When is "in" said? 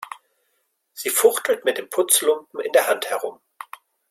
2.61-2.71